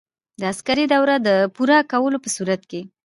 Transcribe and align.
د 0.39 0.41
عسکري 0.51 0.85
دورې 0.93 1.17
د 1.27 1.29
پوره 1.55 1.77
کولو 1.91 2.17
په 2.23 2.29
صورت 2.35 2.61
کې. 2.69 2.81